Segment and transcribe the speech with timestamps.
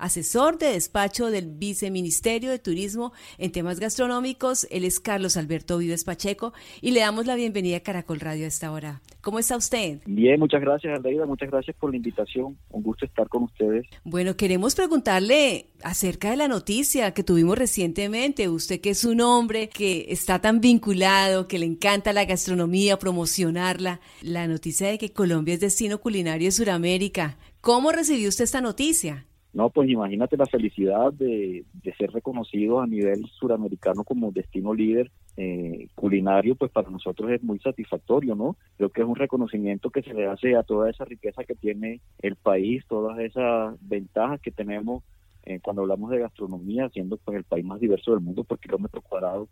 [0.00, 4.66] asesor de despacho del Viceministerio de Turismo en temas gastronómicos.
[4.70, 8.48] Él es Carlos Alberto Vives Pacheco y le damos la bienvenida a Caracol Radio a
[8.48, 9.00] esta hora.
[9.20, 10.00] ¿Cómo está usted?
[10.06, 11.26] Bien, muchas gracias, Aleida.
[11.26, 12.56] Muchas gracias por la invitación.
[12.70, 13.86] Un gusto estar con ustedes.
[14.02, 18.48] Bueno, queremos preguntarle acerca de la noticia que tuvimos recientemente.
[18.48, 24.00] Usted que es un hombre que está tan vinculado, que le encanta la gastronomía, promocionarla.
[24.22, 27.36] La noticia de que Colombia es destino culinario de Sudamérica.
[27.60, 29.26] ¿Cómo recibió usted esta noticia?
[29.52, 31.64] No, pues imagínate la felicidad de,
[31.98, 37.58] ser reconocido a nivel suramericano como destino líder eh, culinario, pues para nosotros es muy
[37.58, 38.56] satisfactorio, ¿no?
[38.76, 42.00] Creo que es un reconocimiento que se le hace a toda esa riqueza que tiene
[42.20, 45.02] el país, todas esas ventajas que tenemos
[45.42, 49.02] eh, cuando hablamos de gastronomía, siendo pues el país más diverso del mundo por kilómetro
[49.02, 49.48] cuadrado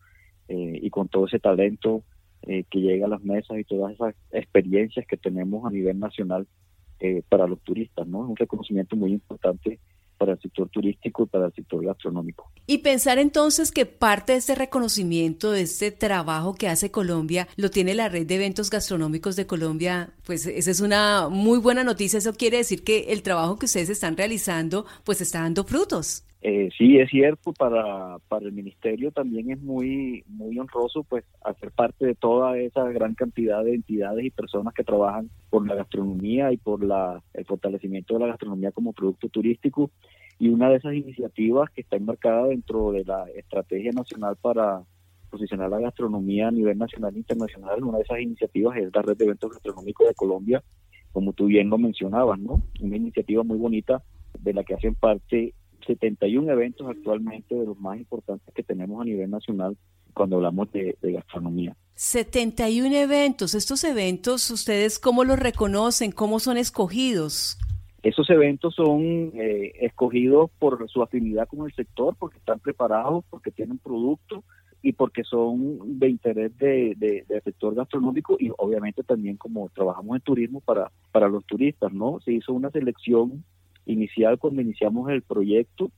[0.46, 2.04] eh, y con todo ese talento
[2.40, 6.46] que llega a las mesas y todas esas experiencias que tenemos a nivel nacional
[7.00, 8.20] eh, para los turistas, ¿no?
[8.20, 9.78] Un reconocimiento muy importante
[10.18, 12.50] para el sector turístico y para el sector gastronómico.
[12.66, 17.70] Y pensar entonces que parte de este reconocimiento, de este trabajo que hace Colombia, lo
[17.70, 22.18] tiene la red de eventos gastronómicos de Colombia, pues esa es una muy buena noticia.
[22.18, 26.24] Eso quiere decir que el trabajo que ustedes están realizando, pues está dando frutos.
[26.40, 31.72] Eh, sí, es cierto, para, para el ministerio también es muy, muy honroso pues hacer
[31.72, 36.52] parte de toda esa gran cantidad de entidades y personas que trabajan por la gastronomía
[36.52, 39.90] y por la, el fortalecimiento de la gastronomía como producto turístico.
[40.38, 44.82] Y una de esas iniciativas que está enmarcada dentro de la Estrategia Nacional para
[45.30, 49.16] posicionar la gastronomía a nivel nacional e internacional, una de esas iniciativas es la Red
[49.16, 50.62] de Eventos Gastronómicos de Colombia,
[51.12, 52.62] como tú bien lo mencionabas, ¿no?
[52.80, 54.02] Una iniciativa muy bonita
[54.38, 55.54] de la que hacen parte
[55.88, 59.76] 71 eventos actualmente de los más importantes que tenemos a nivel nacional
[60.14, 61.74] cuando hablamos de, gastronomía.
[61.94, 63.54] 71 eventos.
[63.54, 66.12] Estos eventos, ¿ustedes cómo los reconocen?
[66.12, 67.58] ¿Cómo son escogidos?
[68.02, 73.50] Esos eventos son eh, escogidos por su afinidad con el sector, porque están preparados, porque
[73.50, 74.44] tienen producto
[74.82, 80.22] y porque son de interés del de, sector gastronómico y obviamente también como trabajamos en
[80.22, 82.20] turismo para, para los turistas, ¿no?
[82.24, 83.44] Se hizo una selección
[83.92, 85.90] inicial cuando iniciamos el proyecto,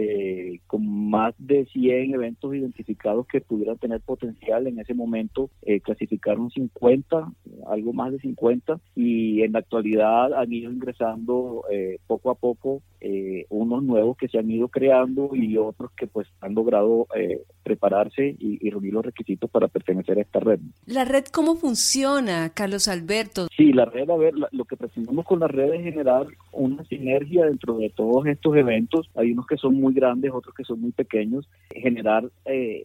[0.00, 4.66] eh, con más de 100 eventos identificados que pudieran tener potencial.
[4.66, 7.32] En ese momento eh, clasificaron 50,
[7.66, 12.82] algo más de 50, y en la actualidad han ido ingresando eh, poco a poco
[13.02, 17.42] eh, unos nuevos que se han ido creando y otros que pues han logrado eh,
[17.62, 20.60] prepararse y, reunir los requisitos para pertenecer a esta red.
[20.86, 23.48] ¿La red cómo funciona, Carlos Alberto?
[23.56, 27.46] Sí, la red, a ver, lo que pretendemos con la red es generar una sinergia
[27.46, 29.10] dentro de todos estos eventos.
[29.16, 31.48] Hay unos que son muy grandes, otros que son muy pequeños.
[31.74, 32.84] Generar eh,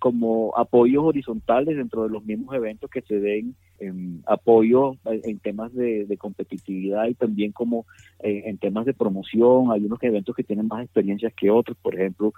[0.00, 5.72] como apoyos horizontales dentro de los mismos eventos que se den en apoyo en temas
[5.74, 7.86] de, competitividad y también como
[8.20, 9.70] eh, en temas de promoción.
[9.70, 12.32] Hay unos eventos que tienen más experiencias que otros, por ejemplo,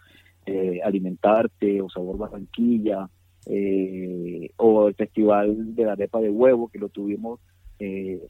[0.44, 3.08] eh, Alimentarte o Sabor Barranquilla
[3.46, 7.40] eh, o el Festival de la Arepa de Huevo que lo tuvimos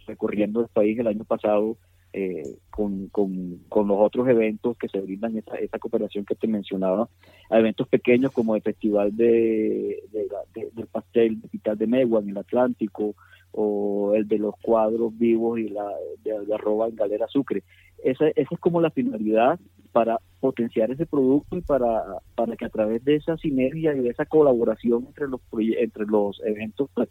[0.06, 1.76] recorriendo el país el año pasado
[2.12, 7.08] eh, con, con, los otros eventos que se brindan esa, esa cooperación que te mencionaba,
[7.50, 12.38] a eventos pequeños como el Festival de, del Pastel de Pital de Megua en el
[12.38, 13.14] Atlántico
[13.52, 15.86] o el de los cuadros vivos y la
[16.22, 17.62] de, arroba en Galera Sucre.
[18.02, 19.58] Esa, esa es como la finalidad
[19.92, 22.02] para potenciar ese producto y para,
[22.34, 25.40] para que a través de esa sinergia y de esa colaboración entre los
[25.78, 27.08] entre los eventos pues,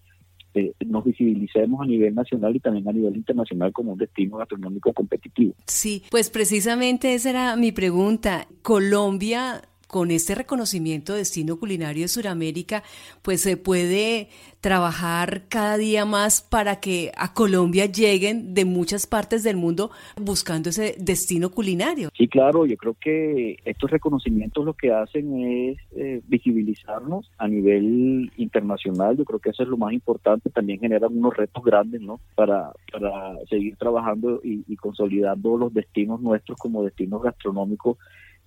[0.54, 4.94] eh, nos visibilicemos a nivel nacional y también a nivel internacional como un destino gastronómico
[4.94, 5.54] competitivo.
[5.66, 8.48] Sí, pues precisamente esa era mi pregunta.
[8.62, 9.62] Colombia
[9.92, 12.82] con este reconocimiento de destino culinario de Sudamérica,
[13.22, 14.30] pues se puede
[14.62, 20.70] trabajar cada día más para que a Colombia lleguen de muchas partes del mundo buscando
[20.70, 22.10] ese destino culinario.
[22.18, 28.32] Sí, claro, yo creo que estos reconocimientos lo que hacen es eh, visibilizarnos a nivel
[28.38, 32.22] internacional, yo creo que eso es lo más importante, también generan unos retos grandes, ¿no?
[32.36, 37.98] Para, para seguir trabajando y, y consolidando los destinos nuestros como destinos gastronómicos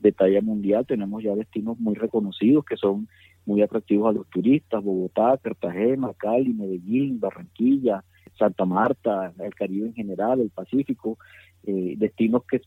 [0.01, 0.87] de talla mundial.
[0.87, 3.09] Tenemos ya destinos muy reconocidos que son
[3.47, 8.05] muy atractivos a los turistas, Bogotá, Cartagena, Cali, Medellín, Barranquilla,
[8.39, 11.19] Santa Marta, el Caribe en general, el Pacífico,
[11.65, 12.61] eh, destinos que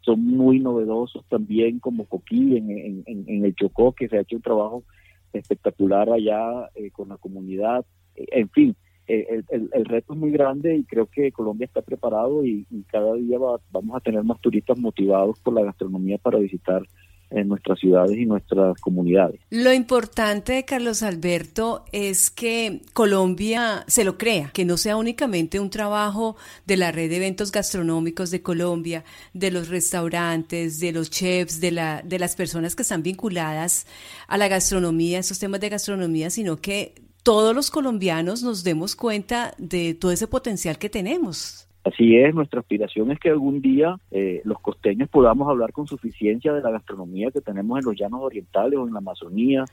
[0.00, 4.42] son muy novedosos también como Coquí en, en, el Chocó, que se ha hecho un
[4.42, 4.84] trabajo
[5.32, 7.84] espectacular allá eh, con la comunidad,
[8.14, 12.44] eh, en fin, el, el, reto es muy grande y creo que Colombia está preparado
[12.44, 13.38] y, cada día
[13.70, 16.82] vamos a tener más turistas motivados por la gastronomía para visitar
[17.30, 19.40] en nuestras ciudades y nuestras comunidades.
[19.50, 25.70] Lo importante, Carlos Alberto, es que Colombia se lo crea, que no sea únicamente un
[25.70, 26.36] trabajo
[26.66, 31.72] de la red de eventos gastronómicos de Colombia, de los restaurantes, de los chefs, de,
[31.72, 33.86] la, de las personas que están vinculadas
[34.28, 39.54] a la gastronomía, esos temas de gastronomía, sino que todos los colombianos nos demos cuenta
[39.58, 41.66] de todo ese potencial que tenemos.
[41.82, 46.52] Así es, nuestra aspiración es que algún día eh, los costeños podamos hablar con suficiencia
[46.52, 49.64] de la gastronomía que tenemos en los llanos orientales o en la Amazonía,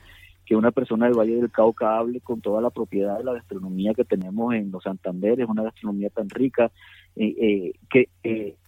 [0.46, 3.94] que una persona del Valle del Cauca hable con toda la propiedad de la gastronomía
[3.94, 6.72] que tenemos en los Santanderes, una gastronomía tan rica,
[7.16, 8.10] eh, eh, que,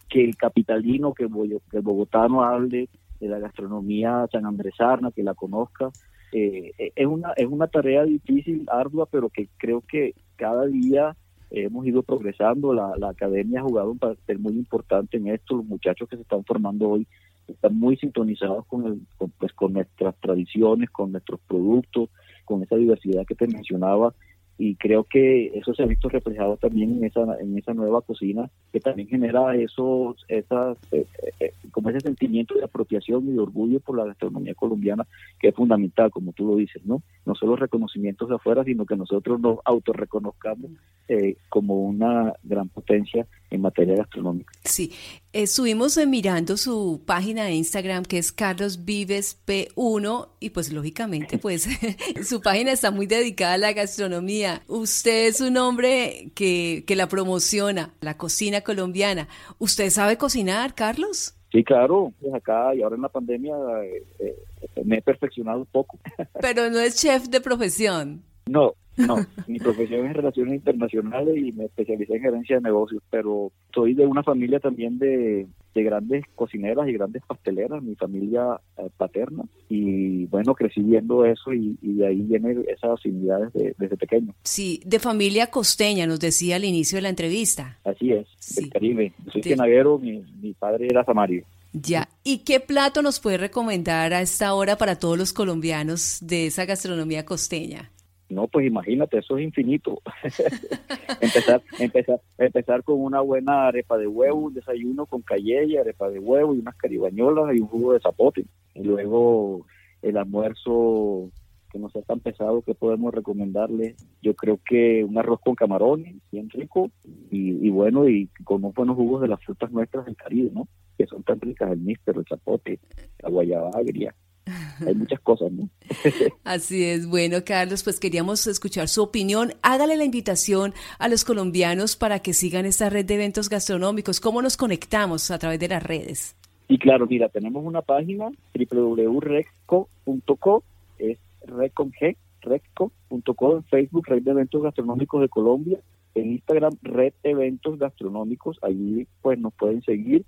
[0.10, 2.90] que el capitalino, que, el bogotano hable
[3.20, 5.90] de la gastronomía sanandresarna, que la conozca.
[6.34, 11.16] Es, una, es una tarea difícil, ardua, pero que creo que cada día
[11.52, 16.10] hemos ido progresando, la, academia ha jugado un papel muy importante en esto, los muchachos
[16.10, 17.08] que se están formando hoy
[17.48, 19.02] están muy sintonizados con, el,
[19.38, 22.10] pues, con nuestras tradiciones, con nuestros productos,
[22.46, 24.14] con esa diversidad que te mencionaba
[24.58, 28.50] y creo que eso se ha visto reflejado también en esa en esa nueva cocina
[28.72, 31.06] que también genera esos esas eh,
[31.40, 35.08] eh, como ese sentimiento de apropiación y de orgullo por la gastronomía colombiana
[35.40, 38.96] que es fundamental como tú lo dices no no solo reconocimientos de afuera sino que
[38.96, 40.72] nosotros nos autorreconozcamos
[41.10, 44.54] eh, como una gran potencia en materia gastronómica.
[44.64, 44.94] Sí.
[45.34, 51.68] Estuvimos mirando su página de Instagram que es Carlos Vives P1 y pues lógicamente pues
[52.24, 57.08] su página está muy dedicada a la gastronomía Usted es un hombre que, que la
[57.08, 59.28] promociona, la cocina colombiana.
[59.60, 61.36] ¿Usted sabe cocinar, Carlos?
[61.52, 65.68] Sí, claro, pues acá y ahora en la pandemia eh, eh, me he perfeccionado un
[65.68, 66.00] poco.
[66.42, 68.24] Pero no es chef de profesión.
[68.48, 69.18] No, no,
[69.48, 74.06] mi profesión es relaciones internacionales y me especialicé en gerencia de negocios, pero soy de
[74.06, 80.54] una familia también de, grandes cocineras y grandes pasteleras, mi familia eh, paterna, y bueno,
[80.54, 84.34] crecí viendo eso y, de ahí viene esas afinidades desde pequeño.
[84.44, 87.80] Sí, de familia costeña, nos decía al inicio de la entrevista.
[87.84, 89.14] Así es, del Caribe.
[89.32, 89.98] Soy de...
[90.00, 91.44] mi, mi padre era samario.
[91.74, 96.46] Ya, ¿y qué plato nos puede recomendar a esta hora para todos los colombianos de
[96.46, 97.90] esa gastronomía costeña?
[98.34, 100.02] No, pues imagínate, eso es infinito.
[101.22, 106.20] empezar, empezar, empezar con una buena arepa de huevo, un desayuno con cayella, arepa de
[106.20, 108.46] huevo y unas caribañolas y un jugo de zapote.
[108.74, 109.66] Y luego
[110.02, 111.32] el almuerzo
[111.74, 113.96] que no sea tan pesado que podemos recomendarle.
[114.22, 116.92] Yo creo que un arroz con camarones, bien rico
[117.32, 120.68] y, bueno, y con unos buenos jugos de las frutas nuestras del Caribe, ¿no?
[120.98, 122.80] Que son tan ricas, el níspero, el zapote,
[123.20, 124.14] la guayaba agria,
[124.86, 125.70] hay muchas cosas, ¿no?
[126.44, 127.08] Así es.
[127.08, 129.54] Bueno, Carlos, pues queríamos escuchar su opinión.
[129.62, 134.20] Hágale la invitación a los colombianos para que sigan esta red de eventos gastronómicos.
[134.20, 136.36] ¿Cómo nos conectamos a través de las redes?
[136.68, 140.64] Y claro, mira, tenemos una página www.recco.co,
[140.98, 145.80] es recomg, recco.co en Facebook, Red de Eventos Gastronómicos de Colombia,
[146.16, 150.26] en Instagram, Red Eventos Gastronómicos, allí pues nos pueden seguir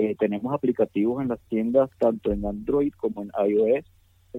[0.00, 3.84] eh, tenemos aplicativos en las tiendas tanto en Android como en iOS.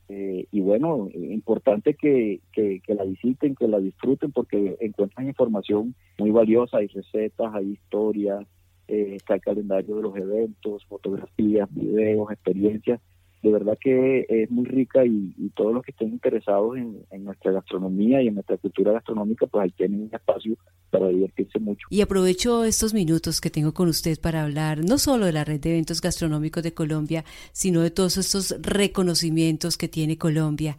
[0.08, 6.32] Eh, y bueno, importante que, que, la visiten, que la disfruten porque encuentran información muy
[6.32, 8.48] valiosa, hay recetas, hay historias,
[8.88, 13.02] eh, está el calendario de los eventos, fotografías, videos, experiencias
[13.42, 18.22] de verdad que es muy rica y, todos los que estén interesados en, nuestra gastronomía
[18.22, 20.56] y en nuestra cultura gastronómica, pues ahí tienen un espacio
[20.90, 21.88] para divertirse mucho.
[21.90, 25.60] Y aprovecho estos minutos que tengo con usted para hablar no solo de la red
[25.60, 30.78] de eventos gastronómicos de Colombia, sino de todos estos reconocimientos que tiene Colombia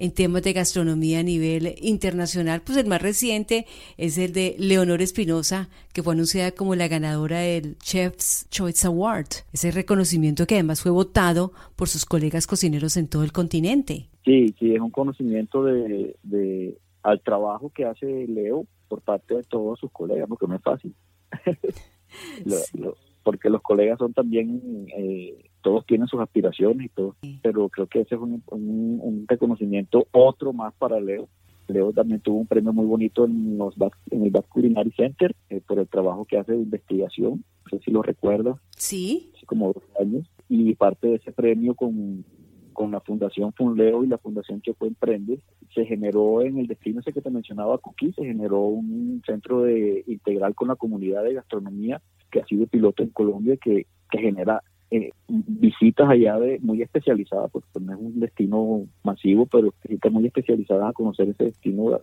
[0.00, 2.62] en temas de gastronomía a nivel internacional.
[2.64, 3.66] Pues el más reciente
[3.98, 9.28] es el de Leonor Espinosa, que fue anunciada como la ganadora del Chef's Choice Award.
[9.52, 14.08] Ese reconocimiento que además fue votado por sus colegas cocineros en todo el continente.
[14.24, 19.42] Sí, sí, es un conocimiento de, de al trabajo que hace Leo por parte de
[19.42, 20.94] todos sus colegas, porque no es fácil.
[23.22, 28.00] porque los colegas son también, eh, todos tienen sus aspiraciones y todo, pero creo que
[28.00, 31.28] ese es un, un, reconocimiento otro más para Leo.
[31.68, 33.74] Leo también tuvo un premio muy bonito en, los
[34.10, 37.84] en el Back Culinary Center eh, por el trabajo que hace de investigación, no sé
[37.84, 38.56] si lo recuerdas.
[38.76, 39.30] Sí.
[39.36, 42.24] Hace como dos años y parte de ese premio con,
[42.72, 45.40] con la Fundación Funleo y la Fundación Choco Emprende,
[45.74, 50.02] se generó en el destino ese que te mencionaba, Coquí, se generó un centro de
[50.06, 52.00] integral con la comunidad de gastronomía
[52.30, 57.50] que ha sido piloto en Colombia, que, que genera eh, visitas allá de muy especializadas,
[57.50, 62.00] porque no es un destino masivo, pero visitas muy especializadas a conocer ese destino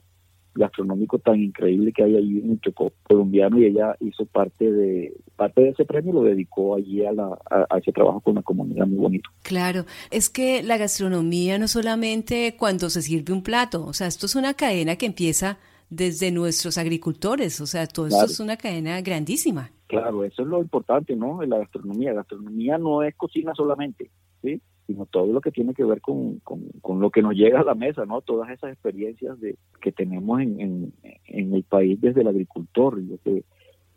[0.58, 5.14] gastronómico tan increíble que hay allí en el Chocó colombiano y ella hizo parte de
[5.36, 8.88] parte de ese premio lo dedicó allí a, la, a, ese trabajo con la comunidad
[8.88, 9.30] muy bonito.
[9.44, 14.26] Claro, es que la gastronomía no solamente cuando se sirve un plato, o sea, esto
[14.26, 15.58] es una cadena que empieza
[15.90, 19.72] desde nuestros agricultores, o sea, todo esto es una cadena grandísima.
[19.88, 21.42] Claro, eso es lo importante, ¿no?
[21.42, 22.10] En la gastronomía.
[22.10, 24.62] La gastronomía no es cocina solamente, ¿sí?
[24.88, 27.76] sino todo lo que tiene que ver con, con, lo que nos llega a la
[27.76, 28.22] mesa, ¿no?
[28.22, 30.94] Todas esas experiencias de, que tenemos en,
[31.26, 32.98] en, el país desde el agricultor,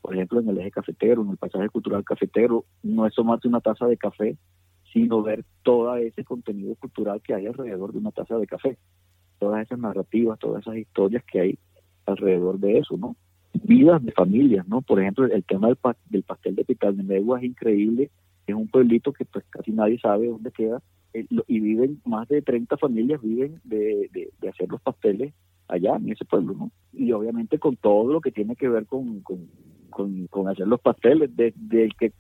[0.03, 3.61] por ejemplo, en el eje cafetero, en el pasaje cultural cafetero, no es tomarse una
[3.61, 4.37] taza de café,
[4.93, 8.77] sino ver todo ese contenido cultural que hay alrededor de una taza de café,
[9.39, 11.59] todas esas narrativas, todas esas historias que hay
[12.07, 13.15] alrededor de eso, ¿no?
[13.53, 14.81] Vidas de familias, ¿no?
[14.83, 15.79] Por ejemplo, el tema del,
[16.09, 18.11] del pastel de Pital de Megua es increíble
[18.51, 20.83] es un pueblito que pues casi nadie sabe dónde queda
[21.15, 25.33] eh, y viven más de 30 familias viven de, hacer los pasteles
[25.69, 26.71] allá en ese pueblo, ¿no?
[26.93, 31.85] Y obviamente con todo lo que tiene que ver con, con, hacer los pasteles, desde
[31.85, 32.13] el que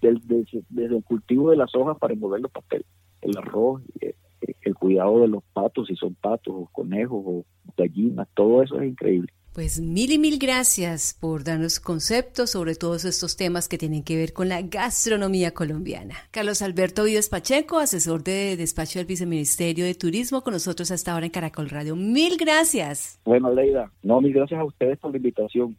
[0.00, 2.86] desde, el cultivo de las hojas para envolver los pasteles,
[3.20, 7.44] el arroz, eh, eh, el cuidado de los patos, si son patos o conejos o
[7.76, 9.30] gallinas, todo eso es increíble.
[9.54, 14.16] Pues mil y mil gracias por darnos conceptos sobre todos estos temas que tienen que
[14.16, 16.16] ver con la gastronomía colombiana.
[16.32, 21.26] Carlos Alberto Vives Pacheco, asesor de despacho del Viceministerio de Turismo, con nosotros hasta ahora
[21.26, 21.94] en Caracol Radio.
[21.94, 23.20] Mil gracias.
[23.24, 25.72] Bueno, Leida, no, mil gracias a ustedes por la invitación.